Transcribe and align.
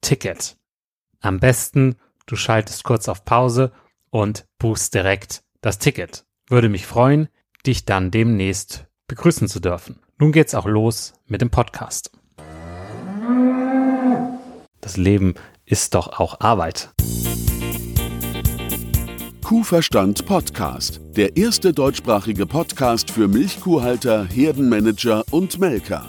Ticket. 0.00 0.56
Am 1.20 1.40
besten, 1.40 1.96
du 2.26 2.36
schaltest 2.36 2.84
kurz 2.84 3.08
auf 3.08 3.24
Pause 3.24 3.72
und 4.10 4.46
buchst 4.58 4.94
direkt 4.94 5.42
das 5.60 5.78
Ticket. 5.78 6.24
Würde 6.48 6.68
mich 6.68 6.86
freuen, 6.86 7.28
dich 7.66 7.84
dann 7.84 8.10
demnächst 8.10 8.86
begrüßen 9.06 9.48
zu 9.48 9.60
dürfen. 9.60 10.00
Nun 10.18 10.32
geht's 10.32 10.54
auch 10.54 10.66
los 10.66 11.14
mit 11.26 11.40
dem 11.40 11.50
Podcast. 11.50 12.12
Das 14.80 14.96
Leben 14.96 15.34
ist 15.64 15.94
doch 15.94 16.18
auch 16.18 16.40
Arbeit. 16.40 16.90
Kuhverstand 19.44 20.26
Podcast, 20.26 21.00
der 21.16 21.36
erste 21.36 21.72
deutschsprachige 21.72 22.46
Podcast 22.46 23.10
für 23.10 23.26
Milchkuhhalter, 23.26 24.24
Herdenmanager 24.24 25.24
und 25.32 25.58
Melker. 25.58 26.08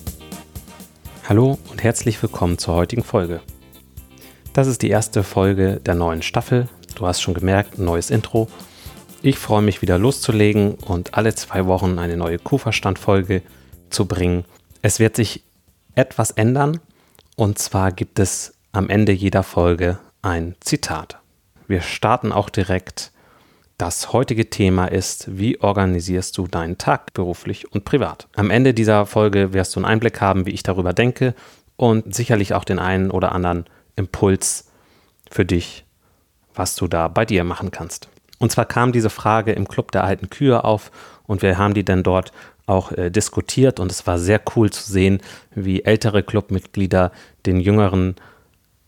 Hallo 1.31 1.57
und 1.69 1.81
herzlich 1.81 2.21
willkommen 2.21 2.57
zur 2.57 2.75
heutigen 2.75 3.05
Folge. 3.05 3.39
Das 4.51 4.67
ist 4.67 4.81
die 4.81 4.89
erste 4.89 5.23
Folge 5.23 5.79
der 5.79 5.95
neuen 5.95 6.23
Staffel. 6.23 6.67
Du 6.95 7.07
hast 7.07 7.21
schon 7.21 7.33
gemerkt, 7.33 7.79
ein 7.79 7.85
neues 7.85 8.09
Intro. 8.09 8.49
Ich 9.21 9.39
freue 9.39 9.61
mich 9.61 9.81
wieder 9.81 9.97
loszulegen 9.97 10.73
und 10.73 11.13
alle 11.13 11.33
zwei 11.33 11.67
Wochen 11.67 11.99
eine 11.99 12.17
neue 12.17 12.37
Kuhverstand-Folge 12.37 13.43
zu 13.89 14.07
bringen. 14.07 14.43
Es 14.81 14.99
wird 14.99 15.15
sich 15.15 15.45
etwas 15.95 16.31
ändern 16.31 16.81
und 17.37 17.57
zwar 17.59 17.93
gibt 17.93 18.19
es 18.19 18.53
am 18.73 18.89
Ende 18.89 19.13
jeder 19.13 19.43
Folge 19.43 19.99
ein 20.21 20.55
Zitat. 20.59 21.17
Wir 21.65 21.79
starten 21.79 22.33
auch 22.33 22.49
direkt 22.49 23.13
das 23.81 24.13
heutige 24.13 24.47
Thema 24.51 24.85
ist, 24.85 25.39
wie 25.39 25.59
organisierst 25.59 26.37
du 26.37 26.45
deinen 26.45 26.77
Tag 26.77 27.13
beruflich 27.13 27.71
und 27.71 27.83
privat? 27.83 28.27
Am 28.35 28.51
Ende 28.51 28.75
dieser 28.75 29.07
Folge 29.07 29.53
wirst 29.53 29.75
du 29.75 29.79
einen 29.79 29.85
Einblick 29.85 30.21
haben, 30.21 30.45
wie 30.45 30.51
ich 30.51 30.61
darüber 30.61 30.93
denke 30.93 31.33
und 31.77 32.13
sicherlich 32.13 32.53
auch 32.53 32.63
den 32.63 32.77
einen 32.77 33.09
oder 33.09 33.31
anderen 33.31 33.65
Impuls 33.95 34.69
für 35.31 35.45
dich, 35.45 35.83
was 36.53 36.75
du 36.75 36.87
da 36.87 37.07
bei 37.07 37.25
dir 37.25 37.43
machen 37.43 37.71
kannst. 37.71 38.07
Und 38.37 38.51
zwar 38.51 38.65
kam 38.65 38.91
diese 38.91 39.09
Frage 39.09 39.53
im 39.53 39.67
Club 39.67 39.91
der 39.91 40.03
alten 40.03 40.29
Kühe 40.29 40.63
auf 40.63 40.91
und 41.25 41.41
wir 41.41 41.57
haben 41.57 41.73
die 41.73 41.85
dann 41.85 42.03
dort 42.03 42.31
auch 42.67 42.91
äh, 42.91 43.09
diskutiert 43.09 43.79
und 43.79 43.91
es 43.91 44.05
war 44.05 44.19
sehr 44.19 44.41
cool 44.55 44.69
zu 44.69 44.83
sehen, 44.91 45.21
wie 45.55 45.81
ältere 45.81 46.21
Clubmitglieder 46.21 47.11
den 47.47 47.59
jüngeren 47.59 48.15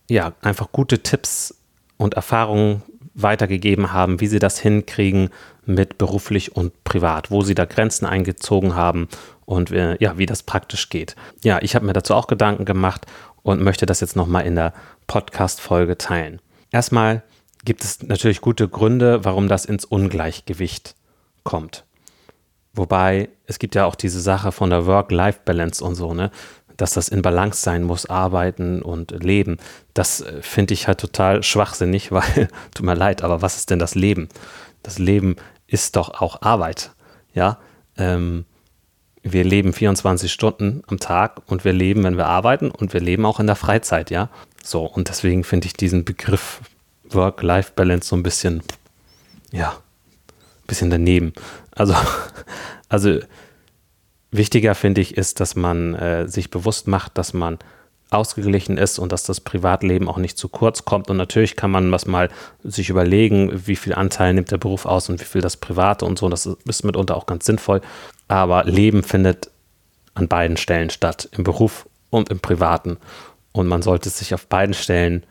ja 0.07 0.33
einfach 0.43 0.71
gute 0.71 1.01
Tipps 1.01 1.55
und 1.97 2.13
Erfahrungen 2.13 2.83
weitergegeben 3.13 3.93
haben, 3.93 4.19
wie 4.19 4.27
sie 4.27 4.39
das 4.39 4.59
hinkriegen 4.59 5.29
mit 5.65 5.97
beruflich 5.97 6.55
und 6.55 6.83
privat, 6.83 7.31
wo 7.31 7.41
sie 7.41 7.55
da 7.55 7.65
Grenzen 7.65 8.05
eingezogen 8.05 8.75
haben 8.75 9.07
und 9.45 9.71
äh, 9.71 9.97
ja, 9.99 10.17
wie 10.17 10.25
das 10.25 10.43
praktisch 10.43 10.89
geht. 10.89 11.15
Ja, 11.43 11.59
ich 11.61 11.75
habe 11.75 11.85
mir 11.85 11.93
dazu 11.93 12.15
auch 12.15 12.27
Gedanken 12.27 12.65
gemacht 12.65 13.05
und 13.43 13.61
möchte 13.61 13.85
das 13.85 14.01
jetzt 14.01 14.15
nochmal 14.15 14.45
in 14.45 14.55
der 14.55 14.73
Podcast-Folge 15.07 15.97
teilen. 15.97 16.41
Erstmal 16.71 17.23
gibt 17.65 17.83
es 17.83 18.01
natürlich 18.03 18.41
gute 18.41 18.67
Gründe, 18.67 19.23
warum 19.25 19.47
das 19.47 19.65
ins 19.65 19.85
Ungleichgewicht 19.85 20.95
kommt. 21.43 21.85
Wobei 22.73 23.29
es 23.45 23.59
gibt 23.59 23.75
ja 23.75 23.85
auch 23.85 23.95
diese 23.95 24.19
Sache 24.19 24.51
von 24.51 24.69
der 24.71 24.85
Work-Life-Balance 24.87 25.83
und 25.83 25.95
so, 25.95 26.13
ne? 26.13 26.31
Dass 26.77 26.93
das 26.93 27.09
in 27.09 27.21
Balance 27.21 27.61
sein 27.61 27.83
muss, 27.83 28.05
arbeiten 28.05 28.81
und 28.81 29.11
leben. 29.23 29.57
Das 29.93 30.21
äh, 30.21 30.41
finde 30.41 30.73
ich 30.73 30.87
halt 30.87 30.99
total 30.99 31.43
schwachsinnig, 31.43 32.11
weil, 32.11 32.47
tut 32.73 32.85
mir 32.85 32.95
leid, 32.95 33.23
aber 33.23 33.41
was 33.41 33.55
ist 33.57 33.69
denn 33.69 33.79
das 33.79 33.95
Leben? 33.95 34.29
Das 34.81 34.99
Leben 34.99 35.35
ist 35.67 35.95
doch 35.95 36.21
auch 36.21 36.41
Arbeit. 36.41 36.91
Ja, 37.33 37.57
ähm, 37.97 38.45
wir 39.23 39.45
leben 39.45 39.71
24 39.71 40.31
Stunden 40.31 40.83
am 40.87 40.99
Tag 40.99 41.41
und 41.47 41.63
wir 41.63 41.73
leben, 41.73 42.03
wenn 42.03 42.17
wir 42.17 42.27
arbeiten 42.27 42.69
und 42.69 42.93
wir 42.93 42.99
leben 42.99 43.25
auch 43.25 43.39
in 43.39 43.47
der 43.47 43.55
Freizeit, 43.55 44.11
ja. 44.11 44.29
So, 44.61 44.85
und 44.85 45.09
deswegen 45.09 45.43
finde 45.43 45.67
ich 45.67 45.73
diesen 45.73 46.03
Begriff 46.03 46.61
Work-Life-Balance 47.09 48.09
so 48.09 48.15
ein 48.15 48.23
bisschen, 48.23 48.61
ja, 49.51 49.77
bisschen 50.67 50.89
daneben. 50.89 51.33
Also, 51.71 51.95
also 52.89 53.19
wichtiger 54.33 54.75
finde 54.75 55.01
ich 55.01 55.17
ist, 55.17 55.39
dass 55.39 55.55
man 55.55 55.95
äh, 55.95 56.27
sich 56.27 56.49
bewusst 56.49 56.87
macht, 56.87 57.17
dass 57.17 57.33
man 57.33 57.59
ausgeglichen 58.13 58.77
ist 58.77 58.99
und 58.99 59.11
dass 59.11 59.23
das 59.23 59.41
Privatleben 59.41 60.07
auch 60.07 60.17
nicht 60.17 60.37
zu 60.37 60.47
kurz 60.47 60.85
kommt. 60.85 61.09
Und 61.09 61.17
natürlich 61.17 61.55
kann 61.55 61.71
man 61.71 61.91
was 61.91 62.05
mal 62.05 62.29
sich 62.63 62.89
überlegen, 62.89 63.51
wie 63.65 63.75
viel 63.75 63.93
Anteil 63.93 64.33
nimmt 64.33 64.51
der 64.51 64.57
Beruf 64.57 64.85
aus 64.85 65.09
und 65.09 65.19
wie 65.19 65.25
viel 65.25 65.41
das 65.41 65.57
Private 65.57 66.05
und 66.05 66.19
so. 66.19 66.29
Das 66.29 66.45
ist 66.45 66.83
mitunter 66.83 67.15
auch 67.15 67.25
ganz 67.25 67.45
sinnvoll. 67.45 67.81
Aber 68.27 68.63
Leben 68.65 69.03
findet 69.03 69.49
an 70.13 70.27
beiden 70.27 70.57
Stellen 70.57 70.89
statt, 70.89 71.27
im 71.31 71.43
Beruf 71.43 71.87
und 72.09 72.29
im 72.29 72.39
Privaten. 72.39 72.97
Und 73.51 73.67
man 73.67 73.81
sollte 73.81 74.09
sich 74.09 74.33
auf 74.33 74.47
beiden 74.47 74.75
Stellen 74.75 75.25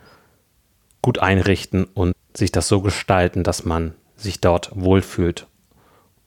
gut 1.02 1.18
einrichten 1.18 1.84
und 1.84 2.14
sich 2.34 2.52
das 2.52 2.68
so 2.68 2.80
gestalten, 2.80 3.44
dass 3.44 3.64
man 3.64 3.94
sich 4.16 4.40
dort 4.40 4.70
wohlfühlt 4.74 5.46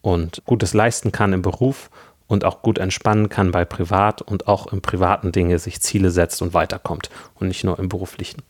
und 0.01 0.41
Gutes 0.45 0.73
leisten 0.73 1.11
kann 1.11 1.33
im 1.33 1.41
Beruf 1.41 1.89
und 2.27 2.45
auch 2.45 2.61
gut 2.61 2.77
entspannen 2.77 3.29
kann 3.29 3.51
bei 3.51 3.65
Privat 3.65 4.21
und 4.21 4.47
auch 4.47 4.71
im 4.71 4.81
privaten 4.81 5.31
Dinge 5.31 5.59
sich 5.59 5.81
Ziele 5.81 6.11
setzt 6.11 6.41
und 6.41 6.53
weiterkommt 6.53 7.09
und 7.35 7.47
nicht 7.47 7.63
nur 7.63 7.77
im 7.79 7.89
beruflichen. 7.89 8.41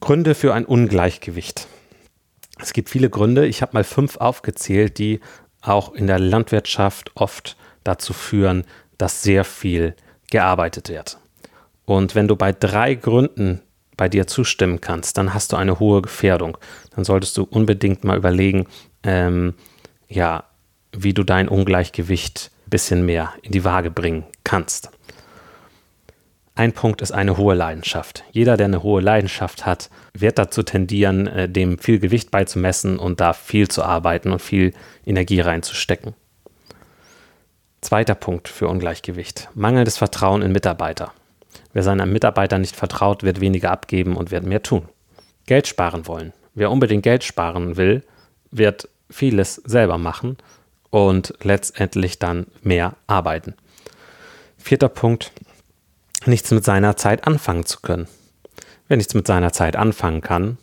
Gründe 0.00 0.34
für 0.34 0.54
ein 0.54 0.64
Ungleichgewicht. 0.64 1.66
Es 2.58 2.72
gibt 2.72 2.90
viele 2.90 3.10
Gründe. 3.10 3.46
Ich 3.46 3.62
habe 3.62 3.72
mal 3.74 3.84
fünf 3.84 4.16
aufgezählt, 4.16 4.98
die 4.98 5.20
auch 5.62 5.92
in 5.92 6.06
der 6.06 6.18
Landwirtschaft 6.18 7.12
oft 7.14 7.56
dazu 7.84 8.12
führen, 8.12 8.64
dass 8.98 9.22
sehr 9.22 9.44
viel 9.44 9.94
gearbeitet 10.30 10.88
wird. 10.88 11.18
Und 11.84 12.14
wenn 12.14 12.28
du 12.28 12.36
bei 12.36 12.52
drei 12.52 12.94
Gründen 12.94 13.62
bei 13.96 14.08
dir 14.08 14.26
zustimmen 14.26 14.80
kannst, 14.80 15.18
dann 15.18 15.34
hast 15.34 15.52
du 15.52 15.56
eine 15.56 15.78
hohe 15.78 16.02
Gefährdung. 16.02 16.56
Dann 16.94 17.04
solltest 17.04 17.36
du 17.36 17.44
unbedingt 17.44 18.04
mal 18.04 18.16
überlegen, 18.16 18.66
ähm, 19.02 19.54
ja, 20.08 20.44
wie 20.92 21.14
du 21.14 21.24
dein 21.24 21.48
Ungleichgewicht 21.48 22.50
ein 22.66 22.70
bisschen 22.70 23.04
mehr 23.04 23.32
in 23.42 23.52
die 23.52 23.64
Waage 23.64 23.90
bringen 23.90 24.24
kannst. 24.44 24.90
Ein 26.54 26.72
Punkt 26.72 27.00
ist 27.00 27.12
eine 27.12 27.36
hohe 27.36 27.54
Leidenschaft. 27.54 28.24
Jeder, 28.32 28.56
der 28.56 28.66
eine 28.66 28.82
hohe 28.82 29.00
Leidenschaft 29.00 29.64
hat, 29.64 29.88
wird 30.12 30.38
dazu 30.38 30.62
tendieren, 30.62 31.26
äh, 31.26 31.48
dem 31.48 31.78
viel 31.78 31.98
Gewicht 31.98 32.30
beizumessen 32.30 32.98
und 32.98 33.20
da 33.20 33.32
viel 33.32 33.68
zu 33.68 33.82
arbeiten 33.82 34.30
und 34.30 34.42
viel 34.42 34.74
Energie 35.06 35.40
reinzustecken. 35.40 36.14
Zweiter 37.80 38.14
Punkt 38.14 38.48
für 38.48 38.68
Ungleichgewicht. 38.68 39.48
Mangelndes 39.54 39.96
Vertrauen 39.96 40.42
in 40.42 40.52
Mitarbeiter. 40.52 41.12
Wer 41.72 41.82
seinen 41.82 42.12
Mitarbeitern 42.12 42.60
nicht 42.60 42.76
vertraut, 42.76 43.22
wird 43.22 43.40
weniger 43.40 43.70
abgeben 43.70 44.16
und 44.16 44.30
wird 44.30 44.44
mehr 44.44 44.62
tun. 44.62 44.86
Geld 45.46 45.66
sparen 45.66 46.06
wollen. 46.06 46.34
Wer 46.54 46.70
unbedingt 46.70 47.04
Geld 47.04 47.24
sparen 47.24 47.76
will, 47.76 48.04
wird 48.50 48.88
vieles 49.08 49.54
selber 49.54 49.96
machen 49.96 50.36
und 50.90 51.34
letztendlich 51.42 52.18
dann 52.18 52.46
mehr 52.62 52.96
arbeiten. 53.06 53.54
Vierter 54.58 54.88
Punkt, 54.88 55.32
nichts 56.26 56.50
mit 56.50 56.64
seiner 56.64 56.96
Zeit 56.96 57.26
anfangen 57.26 57.64
zu 57.64 57.80
können. 57.80 58.08
Wer 58.88 58.96
nichts 58.96 59.14
mit 59.14 59.26
seiner 59.26 59.52
Zeit 59.52 59.76
anfangen 59.76 60.20
kann, 60.20 60.58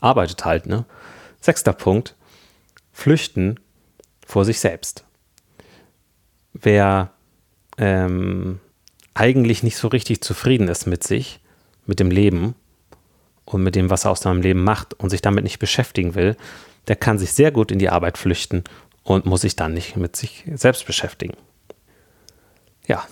arbeitet 0.00 0.44
halt, 0.44 0.66
ne? 0.66 0.84
Sechster 1.40 1.72
Punkt, 1.72 2.16
flüchten 2.92 3.60
vor 4.26 4.44
sich 4.44 4.58
selbst. 4.58 5.04
Wer 6.52 7.12
ähm, 7.78 8.58
eigentlich 9.14 9.62
nicht 9.62 9.76
so 9.76 9.88
richtig 9.88 10.20
zufrieden 10.20 10.68
ist 10.68 10.86
mit 10.86 11.04
sich, 11.04 11.40
mit 11.86 12.00
dem 12.00 12.10
Leben 12.10 12.56
und 13.44 13.62
mit 13.62 13.76
dem, 13.76 13.90
was 13.90 14.04
er 14.04 14.10
aus 14.10 14.20
seinem 14.20 14.42
Leben 14.42 14.64
macht 14.64 14.94
und 14.94 15.10
sich 15.10 15.22
damit 15.22 15.44
nicht 15.44 15.60
beschäftigen 15.60 16.16
will, 16.16 16.36
der 16.88 16.96
kann 16.96 17.18
sich 17.18 17.32
sehr 17.32 17.52
gut 17.52 17.70
in 17.70 17.78
die 17.78 17.90
Arbeit 17.90 18.18
flüchten 18.18 18.64
und 19.08 19.26
muss 19.26 19.40
sich 19.40 19.56
dann 19.56 19.74
nicht 19.74 19.96
mit 19.96 20.16
sich 20.16 20.44
selbst 20.54 20.86
beschäftigen. 20.86 21.34
Ja, 22.86 23.06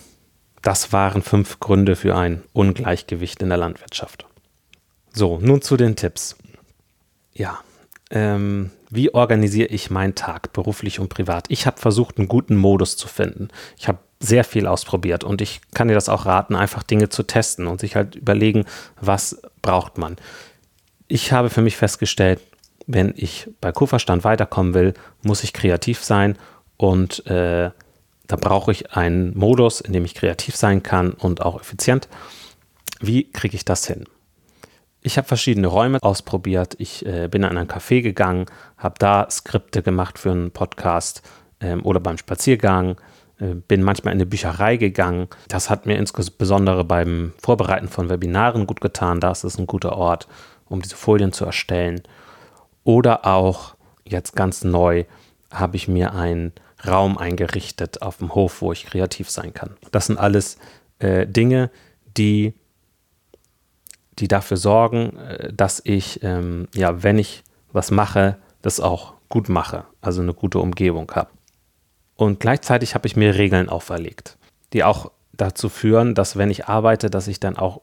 das 0.61 0.93
waren 0.93 1.21
fünf 1.21 1.59
Gründe 1.59 1.95
für 1.95 2.15
ein 2.15 2.43
Ungleichgewicht 2.53 3.41
in 3.41 3.49
der 3.49 3.57
Landwirtschaft. 3.57 4.25
So, 5.13 5.39
nun 5.39 5.61
zu 5.61 5.77
den 5.77 5.95
Tipps. 5.95 6.35
Ja, 7.33 7.59
ähm, 8.11 8.71
wie 8.89 9.13
organisiere 9.13 9.67
ich 9.67 9.89
meinen 9.89 10.15
Tag 10.15 10.53
beruflich 10.53 10.99
und 10.99 11.09
privat? 11.09 11.45
Ich 11.49 11.65
habe 11.65 11.79
versucht, 11.79 12.17
einen 12.17 12.27
guten 12.27 12.55
Modus 12.55 12.95
zu 12.95 13.07
finden. 13.07 13.49
Ich 13.77 13.87
habe 13.87 13.99
sehr 14.19 14.43
viel 14.43 14.67
ausprobiert 14.67 15.23
und 15.23 15.41
ich 15.41 15.61
kann 15.73 15.87
dir 15.87 15.93
das 15.93 16.09
auch 16.09 16.25
raten, 16.25 16.55
einfach 16.55 16.83
Dinge 16.83 17.09
zu 17.09 17.23
testen 17.23 17.67
und 17.67 17.79
sich 17.79 17.95
halt 17.95 18.15
überlegen, 18.15 18.65
was 18.99 19.41
braucht 19.61 19.97
man. 19.97 20.15
Ich 21.07 21.31
habe 21.31 21.49
für 21.49 21.61
mich 21.61 21.77
festgestellt, 21.77 22.39
wenn 22.87 23.13
ich 23.15 23.49
bei 23.61 23.71
Kupferstand 23.71 24.23
weiterkommen 24.23 24.73
will, 24.73 24.93
muss 25.21 25.43
ich 25.43 25.53
kreativ 25.53 26.03
sein 26.03 26.37
und 26.77 27.25
äh, 27.27 27.71
da 28.27 28.35
brauche 28.35 28.71
ich 28.71 28.93
einen 28.93 29.37
Modus, 29.37 29.81
in 29.81 29.93
dem 29.93 30.05
ich 30.05 30.15
kreativ 30.15 30.55
sein 30.55 30.83
kann 30.83 31.11
und 31.11 31.41
auch 31.41 31.59
effizient. 31.59 32.07
Wie 32.99 33.29
kriege 33.31 33.55
ich 33.55 33.65
das 33.65 33.85
hin? 33.87 34.05
Ich 35.01 35.17
habe 35.17 35.27
verschiedene 35.27 35.67
Räume 35.67 35.99
ausprobiert. 36.01 36.75
Ich 36.79 37.05
äh, 37.05 37.27
bin 37.27 37.45
an 37.45 37.57
ein 37.57 37.67
Café 37.67 38.01
gegangen, 38.01 38.45
habe 38.77 38.95
da 38.99 39.27
Skripte 39.29 39.81
gemacht 39.81 40.19
für 40.19 40.31
einen 40.31 40.51
Podcast 40.51 41.21
ähm, 41.61 41.85
oder 41.85 41.99
beim 41.99 42.17
Spaziergang. 42.17 42.97
Äh, 43.39 43.53
bin 43.67 43.83
manchmal 43.83 44.13
in 44.13 44.17
eine 44.17 44.25
Bücherei 44.25 44.77
gegangen. 44.77 45.27
Das 45.47 45.69
hat 45.69 45.85
mir 45.85 45.97
insbesondere 45.97 46.83
beim 46.83 47.33
Vorbereiten 47.41 47.87
von 47.87 48.09
Webinaren 48.09 48.67
gut 48.67 48.81
getan. 48.81 49.19
Da 49.19 49.31
ist 49.31 49.43
es 49.43 49.57
ein 49.57 49.67
guter 49.67 49.95
Ort, 49.95 50.27
um 50.65 50.81
diese 50.81 50.95
Folien 50.95 51.31
zu 51.31 51.45
erstellen. 51.45 52.01
Oder 52.87 53.25
auch 53.25 53.75
jetzt 54.05 54.33
ganz 54.33 54.63
neu 54.63 55.03
habe 55.51 55.75
ich 55.75 55.89
mir 55.89 56.13
einen 56.13 56.53
Raum 56.87 57.17
eingerichtet 57.17 58.01
auf 58.01 58.19
dem 58.19 58.33
Hof, 58.33 58.61
wo 58.61 58.71
ich 58.71 58.85
kreativ 58.85 59.29
sein 59.29 59.53
kann. 59.53 59.75
Das 59.91 60.05
sind 60.05 60.17
alles 60.17 60.57
äh, 60.99 61.27
Dinge, 61.27 61.69
die, 62.15 62.53
die 64.19 64.29
dafür 64.29 64.55
sorgen, 64.55 65.17
äh, 65.17 65.51
dass 65.51 65.81
ich, 65.83 66.23
ähm, 66.23 66.69
ja, 66.73 67.03
wenn 67.03 67.19
ich 67.19 67.43
was 67.73 67.91
mache, 67.91 68.37
das 68.61 68.79
auch 68.79 69.15
gut 69.27 69.49
mache, 69.49 69.83
also 69.99 70.21
eine 70.21 70.33
gute 70.33 70.59
Umgebung 70.59 71.11
habe. 71.11 71.31
Und 72.15 72.39
gleichzeitig 72.39 72.95
habe 72.95 73.05
ich 73.05 73.17
mir 73.17 73.35
Regeln 73.35 73.67
auferlegt, 73.67 74.37
die 74.71 74.85
auch 74.85 75.11
dazu 75.33 75.67
führen, 75.67 76.15
dass 76.15 76.37
wenn 76.37 76.49
ich 76.49 76.67
arbeite, 76.67 77.09
dass 77.09 77.27
ich 77.27 77.41
dann 77.41 77.57
auch 77.57 77.81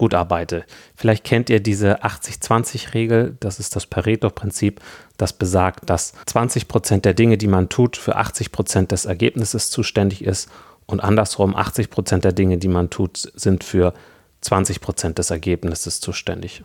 gut 0.00 0.14
arbeite. 0.14 0.64
Vielleicht 0.96 1.24
kennt 1.24 1.50
ihr 1.50 1.60
diese 1.60 2.02
80-20-Regel, 2.02 3.36
das 3.38 3.60
ist 3.60 3.76
das 3.76 3.84
Pareto-Prinzip, 3.84 4.80
das 5.18 5.34
besagt, 5.34 5.90
dass 5.90 6.14
20 6.24 6.68
Prozent 6.68 7.04
der 7.04 7.12
Dinge, 7.12 7.36
die 7.36 7.48
man 7.48 7.68
tut, 7.68 7.98
für 7.98 8.16
80 8.16 8.50
Prozent 8.50 8.92
des 8.92 9.04
Ergebnisses 9.04 9.68
zuständig 9.68 10.24
ist 10.24 10.48
und 10.86 11.00
andersrum 11.00 11.54
80 11.54 11.90
Prozent 11.90 12.24
der 12.24 12.32
Dinge, 12.32 12.56
die 12.56 12.68
man 12.68 12.88
tut, 12.88 13.30
sind 13.34 13.62
für 13.62 13.92
20 14.40 14.80
Prozent 14.80 15.18
des 15.18 15.30
Ergebnisses 15.30 16.00
zuständig. 16.00 16.64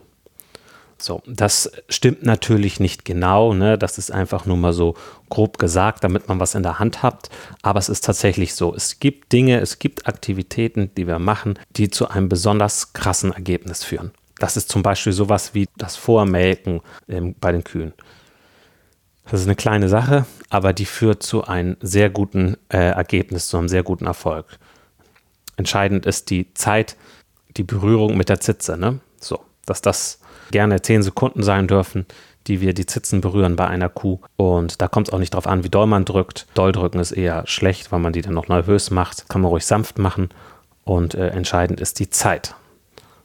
So, 0.97 1.21
das 1.25 1.71
stimmt 1.89 2.23
natürlich 2.23 2.79
nicht 2.79 3.03
genau, 3.03 3.53
ne? 3.53 3.77
das 3.77 3.97
ist 3.97 4.11
einfach 4.11 4.45
nur 4.45 4.55
mal 4.55 4.71
so 4.71 4.95
grob 5.29 5.57
gesagt, 5.57 6.03
damit 6.05 6.29
man 6.29 6.39
was 6.39 6.55
in 6.55 6.63
der 6.63 6.79
Hand 6.79 7.03
hat, 7.03 7.29
aber 7.61 7.79
es 7.79 7.89
ist 7.89 8.05
tatsächlich 8.05 8.55
so, 8.55 8.73
es 8.73 8.99
gibt 8.99 9.33
Dinge, 9.33 9.59
es 9.59 9.79
gibt 9.79 10.07
Aktivitäten, 10.07 10.91
die 10.95 11.05
wir 11.05 11.19
machen, 11.19 11.59
die 11.75 11.89
zu 11.89 12.07
einem 12.07 12.29
besonders 12.29 12.93
krassen 12.93 13.33
Ergebnis 13.33 13.83
führen. 13.83 14.11
Das 14.39 14.55
ist 14.55 14.69
zum 14.69 14.83
Beispiel 14.83 15.13
sowas 15.13 15.53
wie 15.53 15.67
das 15.77 15.97
Vormelken 15.97 16.81
ähm, 17.09 17.35
bei 17.39 17.51
den 17.51 17.63
Kühen. 17.63 17.93
Das 19.25 19.41
ist 19.41 19.47
eine 19.47 19.55
kleine 19.55 19.89
Sache, 19.89 20.25
aber 20.49 20.71
die 20.71 20.85
führt 20.85 21.23
zu 21.23 21.45
einem 21.45 21.77
sehr 21.81 22.09
guten 22.09 22.57
äh, 22.69 22.77
Ergebnis, 22.77 23.47
zu 23.47 23.57
einem 23.57 23.69
sehr 23.69 23.83
guten 23.83 24.05
Erfolg. 24.05 24.45
Entscheidend 25.57 26.05
ist 26.05 26.29
die 26.29 26.53
Zeit, 26.53 26.95
die 27.57 27.63
Berührung 27.63 28.17
mit 28.17 28.29
der 28.29 28.39
Zitze, 28.39 28.77
ne? 28.77 28.99
So, 29.19 29.39
dass 29.65 29.81
das 29.81 30.19
gerne 30.51 30.81
10 30.81 31.03
Sekunden 31.03 31.43
sein 31.43 31.67
dürfen, 31.67 32.05
die 32.47 32.61
wir 32.61 32.73
die 32.73 32.85
Zitzen 32.85 33.21
berühren 33.21 33.55
bei 33.55 33.67
einer 33.67 33.89
Kuh. 33.89 34.19
Und 34.37 34.81
da 34.81 34.87
kommt 34.87 35.07
es 35.07 35.13
auch 35.13 35.19
nicht 35.19 35.33
darauf 35.33 35.47
an, 35.47 35.63
wie 35.63 35.69
doll 35.69 35.87
man 35.87 36.05
drückt. 36.05 36.47
Doll 36.53 36.71
drücken 36.71 36.99
ist 36.99 37.11
eher 37.11 37.45
schlecht, 37.47 37.91
weil 37.91 37.99
man 37.99 38.13
die 38.13 38.21
dann 38.21 38.33
noch 38.33 38.47
nervös 38.47 38.91
macht. 38.91 39.29
Kann 39.29 39.41
man 39.41 39.49
ruhig 39.49 39.65
sanft 39.65 39.97
machen. 39.97 40.29
Und 40.83 41.15
äh, 41.15 41.29
entscheidend 41.29 41.79
ist 41.79 41.99
die 41.99 42.09
Zeit. 42.09 42.55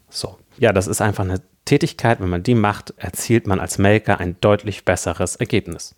So. 0.09 0.39
Ja, 0.59 0.73
das 0.73 0.87
ist 0.87 1.01
einfach 1.01 1.25
eine 1.25 1.43
Tätigkeit. 1.67 2.21
Wenn 2.21 2.31
man 2.31 2.43
die 2.43 2.55
macht, 2.55 2.95
erzielt 2.97 3.47
man 3.47 3.61
als 3.61 3.79
Melker 3.79 4.19
ein 4.19 4.37
deutlich 4.41 4.85
besseres 4.85 5.37
Ergebnis. 5.37 5.95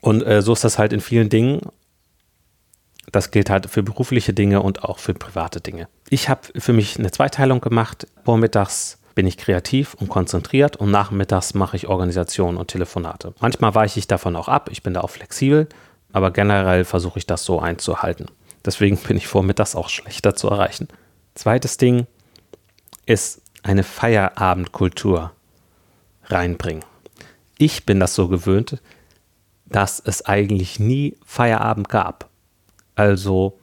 Und 0.00 0.22
äh, 0.22 0.42
so 0.42 0.52
ist 0.52 0.64
das 0.64 0.78
halt 0.78 0.92
in 0.92 1.00
vielen 1.00 1.28
Dingen. 1.28 1.60
Das 3.12 3.30
gilt 3.30 3.50
halt 3.50 3.70
für 3.70 3.84
berufliche 3.84 4.34
Dinge 4.34 4.62
und 4.62 4.82
auch 4.82 4.98
für 4.98 5.14
private 5.14 5.60
Dinge. 5.60 5.88
Ich 6.10 6.28
habe 6.28 6.42
für 6.56 6.72
mich 6.72 6.98
eine 6.98 7.12
Zweiteilung 7.12 7.60
gemacht. 7.60 8.06
Vormittags 8.24 8.98
bin 9.16 9.26
ich 9.26 9.38
kreativ 9.38 9.94
und 9.94 10.08
konzentriert 10.08 10.76
und 10.76 10.92
nachmittags 10.92 11.54
mache 11.54 11.74
ich 11.74 11.88
Organisation 11.88 12.58
und 12.58 12.68
Telefonate. 12.68 13.34
Manchmal 13.40 13.74
weiche 13.74 13.98
ich 13.98 14.06
davon 14.06 14.36
auch 14.36 14.46
ab, 14.46 14.68
ich 14.70 14.82
bin 14.84 14.94
da 14.94 15.00
auch 15.00 15.10
flexibel, 15.10 15.68
aber 16.12 16.30
generell 16.30 16.84
versuche 16.84 17.18
ich 17.18 17.26
das 17.26 17.44
so 17.44 17.58
einzuhalten. 17.58 18.26
Deswegen 18.64 18.96
bin 18.98 19.16
ich 19.16 19.26
vormittags 19.26 19.74
auch 19.74 19.88
schlechter 19.88 20.36
zu 20.36 20.48
erreichen. 20.48 20.86
Zweites 21.34 21.78
Ding 21.78 22.06
ist 23.06 23.40
eine 23.62 23.82
Feierabendkultur 23.82 25.32
reinbringen. 26.26 26.84
ich 27.58 27.86
bin 27.86 27.98
das 28.00 28.14
so 28.14 28.28
gewöhnt, 28.28 28.82
dass 29.64 29.98
es 30.04 30.26
eigentlich 30.26 30.78
nie 30.78 31.16
Feierabend 31.24 31.88
gab. 31.88 32.28
Also 32.96 33.58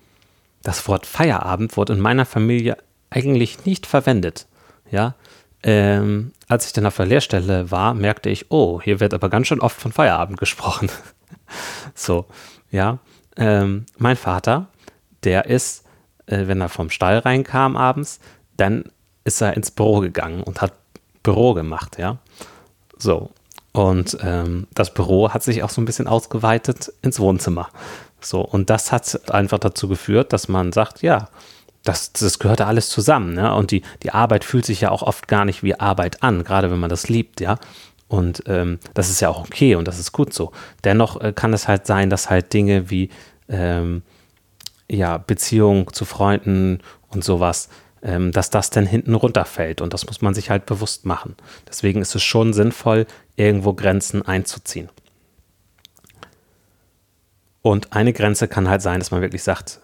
das 0.63 0.88
Wort 0.88 1.05
Feierabend 1.05 1.77
wurde 1.77 1.93
in 1.93 2.00
meiner 2.00 2.25
Familie 2.25 2.77
eigentlich 3.12 3.65
nicht 3.65 3.86
verwendet. 3.86 4.48
Ja, 4.89 5.15
ähm, 5.63 6.34
als 6.48 6.67
ich 6.67 6.74
dann 6.74 6.86
auf 6.86 6.98
der 6.98 7.05
Lehrstelle 7.05 7.72
war, 7.72 7.93
merkte 7.93 8.29
ich, 8.29 8.51
oh, 8.51 8.82
hier 8.82 9.00
wird 9.00 9.13
aber 9.13 9.29
ganz 9.29 9.48
schön 9.48 9.62
oft 9.62 9.79
von 9.79 9.91
Feierabend 9.91 10.38
gesprochen. 10.38 10.89
so, 11.96 12.25
ja. 12.70 13.00
Ähm, 13.38 13.86
mein 13.98 14.17
Vater, 14.17 14.67
der 15.24 15.46
ist, 15.46 15.86
äh, 16.27 16.48
wenn 16.48 16.62
er 16.62 16.70
vom 16.70 16.89
Stall 16.89 17.20
reinkam 17.20 17.75
abends, 17.75 18.20
dann 18.58 18.84
ist 19.24 19.41
er 19.41 19.55
ins 19.55 19.72
Büro 19.72 20.01
gegangen 20.01 20.43
und 20.43 20.62
hat 20.62 20.74
Büro 21.24 21.53
gemacht, 21.53 21.98
ja. 21.98 22.17
So. 22.98 23.32
Und 23.72 24.17
ähm, 24.22 24.67
das 24.75 24.93
Büro 24.93 25.32
hat 25.32 25.41
sich 25.41 25.63
auch 25.63 25.70
so 25.70 25.82
ein 25.82 25.86
bisschen 25.86 26.08
ausgeweitet 26.08 26.93
ins 27.01 27.20
Wohnzimmer. 27.20 27.70
So, 28.20 28.41
und 28.41 28.70
das 28.70 28.91
hat 28.91 29.32
einfach 29.32 29.60
dazu 29.60 29.88
geführt, 29.88 30.32
dass 30.32 30.48
man 30.48 30.72
sagt, 30.72 31.01
ja, 31.01 31.29
das, 31.84 32.13
das 32.13 32.40
gehört 32.40 32.62
da 32.62 32.68
alles 32.68 32.90
zusammen, 32.90 33.34
ne? 33.34 33.54
Und 33.54 33.72
die, 33.72 33.82
die 34.04 34.12
Arbeit 34.12 34.44
fühlt 34.44 34.66
sich 34.66 34.82
ja 34.82 34.92
auch 34.92 35.02
oft 35.02 35.28
gar 35.28 35.46
nicht 35.46 35.63
wie 35.63 35.80
Arbeit 35.80 36.24
an, 36.24 36.44
gerade 36.44 36.72
wenn 36.72 36.80
man 36.80 36.90
das 36.90 37.10
liebt, 37.10 37.42
ja. 37.42 37.60
Und 38.08 38.44
ähm, 38.48 38.80
das 38.94 39.10
ist 39.10 39.22
ja 39.22 39.30
auch 39.30 39.40
okay 39.46 39.75
und 39.75 39.88
das 39.88 40.00
ist 40.00 40.12
gut 40.12 40.34
so. 40.34 40.52
Dennoch 40.84 41.20
äh, 41.20 41.34
kann 41.34 41.54
es 41.54 41.68
halt 41.68 41.88
sein, 41.88 42.10
dass 42.10 42.30
halt 42.30 42.54
Dinge 42.54 42.90
wie 42.90 43.10
ähm, 43.50 44.04
ja, 44.90 45.18
Beziehung 45.18 45.92
zu 45.94 46.06
Freunden 46.06 46.80
und 47.10 47.24
sowas, 47.24 47.70
ähm, 48.04 48.32
dass 48.32 48.50
das 48.50 48.70
dann 48.70 48.86
hinten 48.86 49.16
runterfällt. 49.16 49.82
Und 49.82 49.94
das 49.94 50.06
muss 50.06 50.22
man 50.22 50.34
sich 50.34 50.50
halt 50.50 50.66
bewusst 50.66 51.06
machen. 51.06 51.36
Deswegen 51.68 52.02
ist 52.02 52.16
es 52.16 52.24
schon 52.24 52.54
sinnvoll, 52.54 53.08
irgendwo 53.36 53.74
Grenzen 53.74 54.22
einzuziehen. 54.22 54.90
Und 57.62 57.94
eine 57.94 58.13
Grenze 58.13 58.48
kann 58.48 58.70
halt 58.70 58.82
sein, 58.82 59.00
dass 59.00 59.12
man 59.12 59.22
wirklich 59.22 59.44
sagt, 59.44 59.80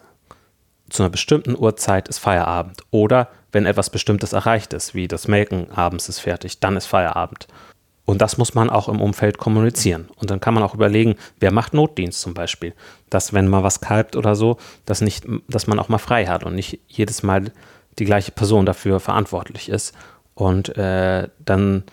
zu 0.90 1.02
einer 1.02 1.10
bestimmten 1.10 1.56
Uhrzeit 1.56 2.08
ist 2.08 2.18
Feierabend. 2.18 2.82
Oder 2.90 3.28
wenn 3.52 3.66
etwas 3.66 3.90
Bestimmtes 3.90 4.32
erreicht 4.32 4.72
ist, 4.72 4.94
wie 4.94 5.08
das 5.08 5.28
Melken 5.28 5.70
abends 5.70 6.08
ist 6.08 6.20
fertig, 6.20 6.60
dann 6.60 6.76
ist 6.76 6.86
Feierabend. 6.86 7.46
Und 8.04 8.20
das 8.20 8.38
muss 8.38 8.54
man 8.54 8.70
auch 8.70 8.88
im 8.88 9.00
Umfeld 9.00 9.38
kommunizieren. 9.38 10.08
Und 10.16 10.30
dann 10.30 10.40
kann 10.40 10.54
man 10.54 10.62
auch 10.62 10.74
überlegen, 10.74 11.14
wer 11.38 11.52
macht 11.52 11.74
Notdienst 11.74 12.20
zum 12.20 12.34
Beispiel. 12.34 12.74
Dass, 13.08 13.32
wenn 13.32 13.46
mal 13.46 13.62
was 13.62 13.80
kalbt 13.80 14.16
oder 14.16 14.34
so, 14.34 14.56
dass, 14.84 15.00
nicht, 15.00 15.26
dass 15.48 15.66
man 15.66 15.78
auch 15.78 15.88
mal 15.88 15.98
frei 15.98 16.26
hat 16.26 16.44
und 16.44 16.54
nicht 16.54 16.80
jedes 16.88 17.22
Mal 17.22 17.52
die 17.98 18.04
gleiche 18.04 18.32
Person 18.32 18.66
dafür 18.66 18.98
verantwortlich 18.98 19.68
ist. 19.68 19.94
Und 20.34 20.76
äh, 20.76 21.28
dann 21.38 21.84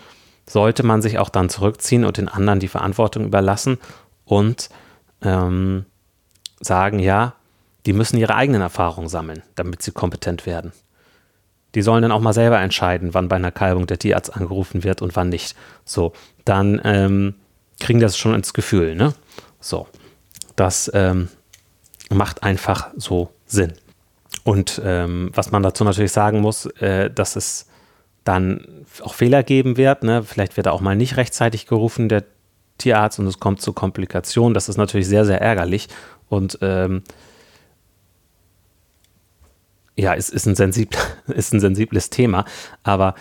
sollte 0.49 0.83
man 0.83 1.01
sich 1.01 1.19
auch 1.19 1.29
dann 1.29 1.49
zurückziehen 1.49 2.05
und 2.05 2.17
den 2.17 2.29
anderen 2.29 2.59
die 2.59 2.67
Verantwortung 2.67 3.25
überlassen 3.25 3.77
und 4.25 4.69
ähm, 5.21 5.85
sagen, 6.59 6.99
ja, 6.99 7.35
die 7.87 7.93
müssen 7.93 8.17
ihre 8.17 8.35
eigenen 8.35 8.61
Erfahrungen 8.61 9.07
sammeln, 9.07 9.41
damit 9.55 9.81
sie 9.81 9.91
kompetent 9.91 10.45
werden. 10.45 10.73
Die 11.73 11.81
sollen 11.81 12.01
dann 12.01 12.11
auch 12.11 12.19
mal 12.19 12.33
selber 12.33 12.59
entscheiden, 12.59 13.13
wann 13.13 13.29
bei 13.29 13.37
einer 13.37 13.51
Kalbung 13.51 13.87
der 13.87 13.97
Tierarzt 13.97 14.35
angerufen 14.35 14.83
wird 14.83 15.01
und 15.01 15.15
wann 15.15 15.29
nicht. 15.29 15.55
So, 15.85 16.11
dann 16.43 16.81
ähm, 16.83 17.35
kriegen 17.79 18.01
das 18.01 18.17
schon 18.17 18.35
ins 18.35 18.53
Gefühl, 18.53 18.95
ne? 18.95 19.13
So, 19.61 19.87
das 20.57 20.91
ähm, 20.93 21.29
macht 22.09 22.43
einfach 22.43 22.89
so 22.97 23.29
Sinn. 23.45 23.73
Und 24.43 24.81
ähm, 24.83 25.31
was 25.33 25.51
man 25.51 25.63
dazu 25.63 25.85
natürlich 25.85 26.11
sagen 26.11 26.41
muss, 26.41 26.65
äh, 26.81 27.09
dass 27.09 27.37
es 27.37 27.67
dann 28.25 28.85
auch 29.01 29.13
Fehler 29.13 29.43
geben 29.43 29.77
wird. 29.77 30.03
Ne? 30.03 30.23
Vielleicht 30.23 30.57
wird 30.57 30.67
er 30.67 30.73
auch 30.73 30.81
mal 30.81 30.95
nicht 30.95 31.15
rechtzeitig 31.15 31.67
gerufen, 31.67 32.09
der 32.09 32.25
Tierarzt, 32.77 33.19
und 33.19 33.27
es 33.27 33.39
kommt 33.39 33.61
zu 33.61 33.71
Komplikationen. 33.71 34.53
Das 34.53 34.67
ist 34.67 34.77
natürlich 34.77 35.07
sehr, 35.07 35.25
sehr 35.25 35.41
ärgerlich. 35.41 35.87
Und 36.27 36.59
ähm, 36.61 37.03
ja, 39.97 40.13
es 40.13 40.29
ist 40.29 40.45
ein, 40.45 40.55
sensibl 40.55 40.97
ist 41.27 41.53
ein 41.53 41.59
sensibles 41.59 42.09
Thema, 42.09 42.45
aber 42.83 43.15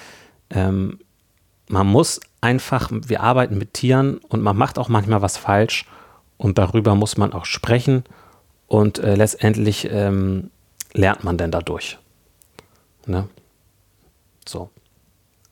ähm, 0.50 1.00
man 1.68 1.86
muss 1.86 2.20
einfach, 2.40 2.90
wir 2.92 3.22
arbeiten 3.22 3.58
mit 3.58 3.74
Tieren 3.74 4.18
und 4.18 4.42
man 4.42 4.56
macht 4.56 4.78
auch 4.78 4.88
manchmal 4.88 5.22
was 5.22 5.36
falsch 5.36 5.86
und 6.36 6.58
darüber 6.58 6.94
muss 6.94 7.16
man 7.16 7.32
auch 7.32 7.44
sprechen 7.44 8.04
und 8.68 8.98
äh, 8.98 9.14
letztendlich 9.14 9.88
ähm, 9.90 10.50
lernt 10.92 11.24
man 11.24 11.38
denn 11.38 11.50
dadurch. 11.50 11.98
Ne? 13.06 13.28
So. 14.46 14.70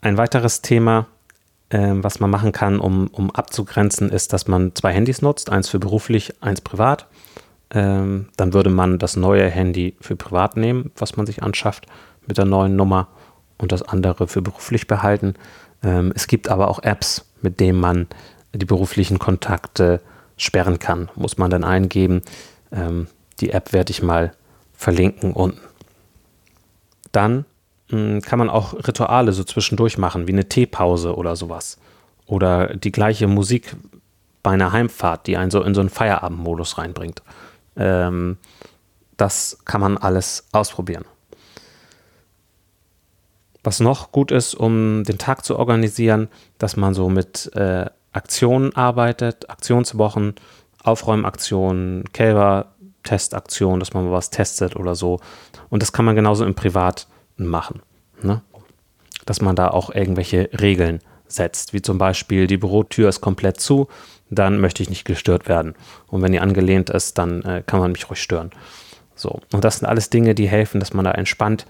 Ein 0.01 0.17
weiteres 0.19 0.61
Thema, 0.61 1.07
äh, 1.71 1.93
was 1.95 2.21
man 2.21 2.31
machen 2.31 2.53
kann, 2.53 2.79
um, 2.79 3.09
um 3.09 3.31
abzugrenzen, 3.31 4.11
ist, 4.11 4.33
dass 4.33 4.47
man 4.47 4.75
zwei 4.75 4.93
Handys 4.93 5.23
nutzt, 5.23 5.51
eins 5.51 5.69
für 5.69 5.79
beruflich, 5.79 6.35
eins 6.43 6.61
privat. 6.61 7.07
Ähm, 7.71 8.29
dann 8.37 8.53
würde 8.53 8.71
man 8.71 8.99
das 8.99 9.17
neue 9.17 9.49
Handy 9.49 9.97
für 10.01 10.17
privat 10.17 10.57
nehmen, 10.57 10.91
was 10.97 11.17
man 11.17 11.27
sich 11.27 11.43
anschafft 11.43 11.87
mit 12.27 12.39
der 12.39 12.45
neuen 12.45 12.77
Nummer 12.77 13.09
und 13.59 13.73
das 13.73 13.83
andere 13.83 14.29
für 14.29 14.43
beruflich 14.43 14.87
behalten. 14.87 15.35
Ähm, 15.83 16.13
es 16.15 16.27
gibt 16.27 16.49
aber 16.49 16.69
auch 16.69 16.83
Apps, 16.83 17.27
mit 17.43 17.61
denen 17.61 17.81
man 17.81 18.07
die 18.55 18.67
beruflichen 18.67 19.19
Kontakte 19.19 20.01
sperren 20.37 20.79
kann. 20.79 21.11
Muss 21.15 21.39
man 21.39 21.51
dann 21.51 21.65
eingeben. 21.65 22.23
Ähm, 22.73 23.09
die 23.41 23.51
App 23.51 23.73
werde 23.73 23.91
ich 23.91 24.03
mal 24.03 24.33
verlinken 24.73 25.33
unten. 25.33 25.61
Dann 27.13 27.45
mh, 27.91 27.99
hm, 27.99 28.21
kann 28.23 28.39
man 28.39 28.51
auch 28.51 28.75
Rituale 28.75 29.33
so 29.33 29.45
zwischendurch 29.45 29.99
machen, 29.99 30.27
wie 30.27 30.33
eine 30.33 30.49
Teepause 30.49 31.17
oder 31.17 31.37
sowas. 31.37 31.79
Oder 32.27 32.75
die 32.75 32.93
gleiche 32.93 33.27
Musik 33.27 33.77
bei 34.43 34.53
einer 34.53 34.73
Heimfahrt, 34.73 35.27
die 35.27 35.37
einen 35.37 35.51
so 35.51 35.63
in 35.63 35.75
so 35.75 35.81
einen 35.81 35.91
Feierabendmodus 35.91 36.79
reinbringt. 36.79 37.23
Ähm, 37.77 38.39
das 39.17 39.59
kann 39.65 39.81
man 39.81 39.97
alles 39.97 40.47
ausprobieren. 40.53 41.05
Was 43.63 43.81
noch 43.81 44.13
gut 44.13 44.31
ist, 44.31 44.55
um 44.55 45.05
den 45.05 45.19
Tag 45.19 45.45
zu 45.45 45.59
organisieren, 45.59 46.29
dass 46.59 46.77
man 46.77 46.93
so 46.93 47.09
mit 47.09 47.51
äh, 47.55 47.87
Aktionen 48.13 48.77
arbeitet, 48.77 49.49
Aktionswochen, 49.49 50.35
Aufräumaktionen, 50.83 52.05
Kälber-Testaktionen, 52.13 53.81
dass 53.81 53.95
man 53.95 54.11
was 54.13 54.31
testet 54.31 54.77
oder 54.77 54.95
so. 54.95 55.19
Und 55.71 55.83
das 55.83 55.93
kann 55.93 56.05
man 56.05 56.15
genauso 56.15 56.45
im 56.45 56.55
Privat 56.55 57.09
machen. 57.37 57.81
Ne? 58.23 58.43
Dass 59.25 59.41
man 59.41 59.57
da 59.57 59.69
auch 59.69 59.91
irgendwelche 59.95 60.51
Regeln 60.61 61.01
setzt, 61.27 61.73
wie 61.73 61.81
zum 61.81 61.97
Beispiel 61.97 62.47
die 62.47 62.59
Bürotür 62.59 63.09
ist 63.09 63.23
komplett 63.23 63.61
zu, 63.61 63.89
dann 64.31 64.61
möchte 64.61 64.83
ich 64.83 64.91
nicht 64.91 65.05
gestört 65.05 65.49
werden. 65.49 65.75
Und 66.07 66.23
wenn 66.23 66.33
die 66.33 66.41
angelehnt 66.41 66.91
ist, 66.91 67.19
dann 67.19 67.43
äh, 67.43 67.63
kann 67.65 67.81
man 67.81 67.93
mich 67.93 68.09
ruhig 68.09 68.23
stören. 68.23 68.51
So. 69.15 69.41
Und 69.53 69.65
das 69.65 69.79
sind 69.79 69.89
alles 69.89 70.11
Dinge, 70.11 70.35
die 70.35 70.49
helfen, 70.49 70.81
dass 70.81 70.95
man 70.95 71.05
da 71.05 71.13
entspannt 71.13 71.67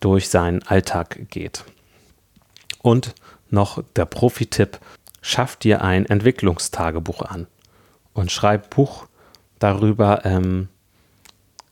durch 0.00 0.28
seinen 0.28 0.62
Alltag 0.62 1.30
geht. 1.30 1.64
Und 2.82 3.14
noch 3.50 3.82
der 3.96 4.04
Profi-Tipp: 4.04 4.78
Schaff 5.22 5.56
dir 5.56 5.82
ein 5.82 6.06
Entwicklungstagebuch 6.06 7.22
an 7.22 7.46
und 8.12 8.30
schreib 8.30 8.70
Buch 8.70 9.06
darüber, 9.58 10.24
ähm, 10.24 10.68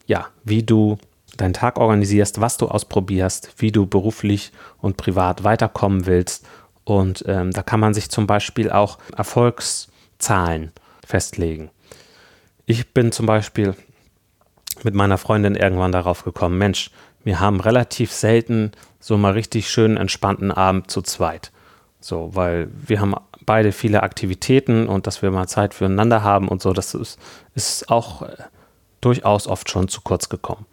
ja, 0.06 0.28
wie 0.44 0.62
du 0.62 0.98
deinen 1.36 1.54
Tag 1.54 1.78
organisierst, 1.78 2.40
was 2.40 2.56
du 2.56 2.68
ausprobierst, 2.68 3.54
wie 3.58 3.72
du 3.72 3.86
beruflich 3.86 4.52
und 4.78 4.96
privat 4.96 5.44
weiterkommen 5.44 6.06
willst. 6.06 6.46
Und 6.84 7.24
ähm, 7.28 7.52
da 7.52 7.62
kann 7.62 7.80
man 7.80 7.94
sich 7.94 8.10
zum 8.10 8.26
Beispiel 8.26 8.70
auch 8.70 8.98
Erfolgs- 9.16 9.91
Zahlen 10.22 10.72
festlegen. 11.06 11.70
Ich 12.64 12.94
bin 12.94 13.12
zum 13.12 13.26
Beispiel 13.26 13.74
mit 14.82 14.94
meiner 14.94 15.18
Freundin 15.18 15.54
irgendwann 15.54 15.92
darauf 15.92 16.24
gekommen, 16.24 16.58
Mensch, 16.58 16.90
wir 17.24 17.40
haben 17.40 17.60
relativ 17.60 18.12
selten 18.12 18.72
so 18.98 19.16
mal 19.16 19.32
richtig 19.32 19.70
schönen, 19.70 19.96
entspannten 19.96 20.50
Abend 20.50 20.90
zu 20.90 21.02
zweit. 21.02 21.52
So, 22.00 22.34
weil 22.34 22.68
wir 22.72 23.00
haben 23.00 23.14
beide 23.46 23.72
viele 23.72 24.02
Aktivitäten 24.02 24.88
und 24.88 25.06
dass 25.06 25.22
wir 25.22 25.30
mal 25.30 25.46
Zeit 25.46 25.74
füreinander 25.74 26.22
haben 26.22 26.48
und 26.48 26.62
so, 26.62 26.72
das 26.72 26.94
ist, 26.94 27.18
ist 27.54 27.90
auch 27.90 28.22
äh, 28.22 28.36
durchaus 29.00 29.46
oft 29.46 29.70
schon 29.70 29.88
zu 29.88 30.00
kurz 30.00 30.28
gekommen. 30.28 30.66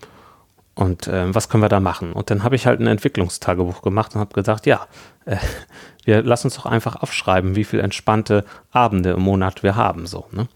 Und 0.80 1.08
äh, 1.08 1.36
was 1.36 1.50
können 1.50 1.62
wir 1.62 1.68
da 1.68 1.82
machen? 1.82 2.14
Und 2.14 2.32
dann 2.32 2.42
habe 2.42 2.56
ich 2.56 2.66
halt 2.66 2.80
ein 2.80 2.88
Entwicklungstagebuch 2.88 3.82
gemacht 3.82 4.16
und 4.16 4.22
habe 4.22 4.34
gesagt, 4.34 4.66
ja, 4.66 4.88
äh, 5.26 5.36
wir 6.06 6.24
lassen 6.24 6.48
uns 6.48 6.56
doch 6.56 6.66
einfach 6.66 6.96
aufschreiben, 6.96 7.58
wie 7.58 7.66
viele 7.66 7.82
entspannte 7.82 8.46
Abende 8.72 9.10
im 9.12 9.22
Monat 9.22 9.62
wir 9.62 9.76
haben. 9.76 10.08
So, 10.08 10.28
ne? 10.32 10.48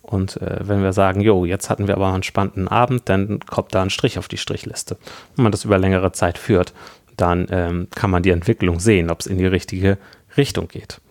Und 0.00 0.40
äh, 0.40 0.60
wenn 0.60 0.82
wir 0.82 0.94
sagen, 0.94 1.20
jo, 1.20 1.44
jetzt 1.44 1.68
hatten 1.68 1.86
wir 1.86 1.96
aber 1.96 2.06
einen 2.06 2.16
entspannten 2.16 2.66
Abend, 2.66 3.10
dann 3.10 3.40
kommt 3.40 3.74
da 3.74 3.82
ein 3.82 3.90
Strich 3.90 4.18
auf 4.18 4.26
die 4.26 4.38
Strichliste. 4.38 4.96
Wenn 5.36 5.42
man 5.42 5.52
das 5.52 5.66
über 5.66 5.76
längere 5.76 6.12
Zeit 6.12 6.38
führt, 6.38 6.72
dann 7.18 7.46
ähm, 7.50 7.88
kann 7.94 8.10
man 8.10 8.22
die 8.22 8.30
Entwicklung 8.30 8.80
sehen, 8.80 9.10
ob 9.10 9.20
es 9.20 9.26
in 9.26 9.36
die 9.36 9.44
richtige 9.44 9.98
Richtung 10.38 10.68
geht. 10.68 11.02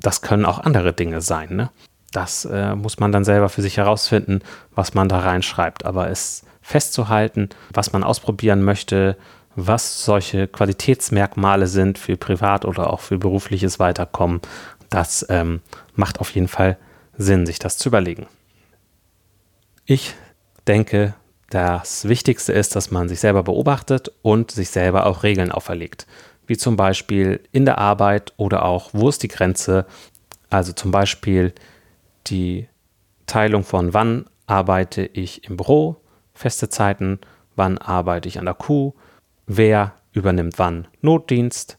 Das 0.00 0.20
können 0.20 0.46
auch 0.46 0.58
andere 0.58 0.92
Dinge 0.92 1.20
sein. 1.20 1.54
Ne? 1.54 1.70
Das 2.10 2.44
äh, 2.44 2.74
muss 2.74 2.98
man 2.98 3.12
dann 3.12 3.22
selber 3.22 3.48
für 3.48 3.62
sich 3.62 3.76
herausfinden, 3.76 4.40
was 4.74 4.94
man 4.94 5.08
da 5.08 5.20
reinschreibt. 5.20 5.84
Aber 5.84 6.10
es 6.10 6.42
festzuhalten, 6.70 7.50
was 7.74 7.92
man 7.92 8.04
ausprobieren 8.04 8.62
möchte, 8.62 9.16
was 9.56 10.04
solche 10.04 10.46
Qualitätsmerkmale 10.46 11.66
sind 11.66 11.98
für 11.98 12.16
privat 12.16 12.64
oder 12.64 12.92
auch 12.92 13.00
für 13.00 13.18
berufliches 13.18 13.78
Weiterkommen, 13.78 14.40
Das 14.88 15.24
ähm, 15.28 15.60
macht 15.94 16.18
auf 16.18 16.30
jeden 16.34 16.48
Fall 16.48 16.76
Sinn, 17.16 17.46
sich 17.46 17.58
das 17.60 17.78
zu 17.78 17.88
überlegen. 17.88 18.26
Ich 19.84 20.14
denke, 20.66 21.14
das 21.50 22.08
Wichtigste 22.08 22.52
ist, 22.52 22.74
dass 22.74 22.90
man 22.90 23.08
sich 23.08 23.20
selber 23.20 23.42
beobachtet 23.42 24.10
und 24.22 24.50
sich 24.50 24.70
selber 24.70 25.06
auch 25.06 25.22
Regeln 25.22 25.52
auferlegt. 25.52 26.06
Wie 26.46 26.56
zum 26.56 26.76
Beispiel 26.76 27.40
in 27.52 27.64
der 27.64 27.78
Arbeit 27.78 28.32
oder 28.36 28.64
auch, 28.64 28.90
wo 28.92 29.08
ist 29.08 29.22
die 29.22 29.28
Grenze? 29.28 29.86
Also 30.48 30.72
zum 30.72 30.90
Beispiel 30.90 31.52
die 32.26 32.68
Teilung 33.26 33.62
von 33.62 33.94
wann 33.94 34.26
arbeite 34.46 35.02
ich 35.02 35.44
im 35.44 35.56
Büro, 35.56 36.00
feste 36.40 36.68
Zeiten, 36.68 37.18
wann 37.54 37.78
arbeite 37.78 38.28
ich 38.28 38.38
an 38.38 38.46
der 38.46 38.54
Kuh, 38.54 38.94
wer 39.46 39.92
übernimmt 40.12 40.58
wann 40.58 40.88
Notdienst 41.02 41.78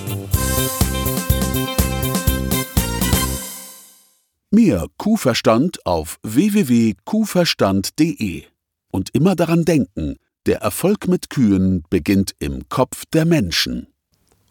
Mehr 4.51 4.87
Kuhverstand 4.97 5.87
auf 5.87 6.19
www.kuhverstand.de. 6.23 8.43
Und 8.91 9.15
immer 9.15 9.37
daran 9.37 9.65
denken, 9.65 10.17
der 10.47 10.63
Erfolg 10.63 11.07
mit 11.09 11.31
Kühen 11.31 11.85
beginnt 11.91 12.35
im 12.39 12.69
Kopf 12.69 13.05
der 13.13 13.25
Menschen. 13.25 13.87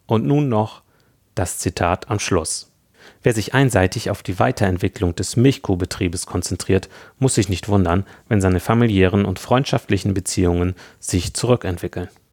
Und 0.06 0.24
nun 0.24 0.48
noch 0.48 0.82
das 1.34 1.58
Zitat 1.58 2.10
am 2.10 2.18
Schluss. 2.18 2.72
Wer 3.22 3.34
sich 3.34 3.54
einseitig 3.54 4.10
auf 4.10 4.22
die 4.22 4.38
Weiterentwicklung 4.38 5.14
des 5.14 5.36
Milchkuhbetriebes 5.36 6.26
konzentriert, 6.26 6.88
muss 7.18 7.34
sich 7.34 7.48
nicht 7.48 7.68
wundern, 7.68 8.04
wenn 8.28 8.40
seine 8.40 8.60
familiären 8.60 9.24
und 9.24 9.38
freundschaftlichen 9.38 10.14
Beziehungen 10.14 10.74
sich 11.00 11.34
zurückentwickeln 11.34 12.08